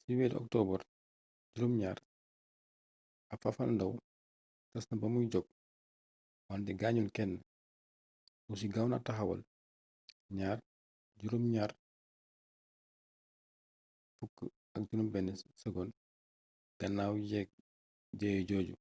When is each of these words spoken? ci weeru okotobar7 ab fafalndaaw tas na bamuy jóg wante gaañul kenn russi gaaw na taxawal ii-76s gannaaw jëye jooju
ci 0.00 0.10
weeru 0.18 0.36
okotobar7 0.40 1.98
ab 3.32 3.38
fafalndaaw 3.42 3.92
tas 4.70 4.84
na 4.88 4.94
bamuy 5.00 5.26
jóg 5.32 5.46
wante 6.48 6.72
gaañul 6.80 7.08
kenn 7.16 7.32
russi 8.48 8.68
gaaw 8.74 8.88
na 8.90 8.98
taxawal 9.06 9.40
ii-76s 14.92 15.86
gannaaw 16.78 17.14
jëye 18.18 18.46
jooju 18.48 18.74